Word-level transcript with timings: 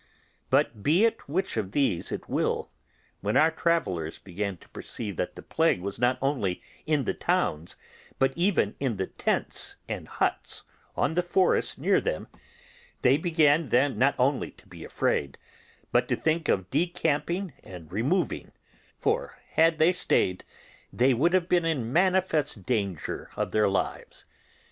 But 0.49 0.81
be 0.81 1.05
it 1.05 1.29
which 1.29 1.57
of 1.57 1.73
these 1.73 2.11
it 2.11 2.27
will, 2.27 2.71
when 3.19 3.37
our 3.37 3.51
travellers 3.51 4.17
began 4.17 4.57
to 4.57 4.69
perceive 4.69 5.15
that 5.17 5.35
the 5.35 5.43
plague 5.43 5.79
was 5.81 5.99
not 5.99 6.17
only 6.23 6.59
in 6.87 7.03
the 7.03 7.13
towns, 7.13 7.75
but 8.17 8.33
even 8.35 8.73
in 8.79 8.97
the 8.97 9.05
tents 9.05 9.75
and 9.87 10.07
huts 10.07 10.63
on 10.95 11.13
the 11.13 11.21
forest 11.21 11.77
near 11.77 12.01
them, 12.01 12.27
they 13.03 13.15
began 13.15 13.69
then 13.69 13.99
not 13.99 14.15
only 14.17 14.49
to 14.49 14.65
be 14.65 14.83
afraid, 14.83 15.37
but 15.91 16.07
to 16.07 16.15
think 16.15 16.49
of 16.49 16.71
decamping 16.71 17.53
and 17.63 17.91
removing; 17.91 18.53
for 18.97 19.37
had 19.51 19.77
they 19.77 19.93
stayed 19.93 20.43
they 20.91 21.13
would 21.13 21.33
have 21.33 21.47
been 21.47 21.63
in 21.63 21.93
manifest 21.93 22.65
danger 22.65 23.29
of 23.35 23.51
their 23.51 23.69
lives. 23.69 24.25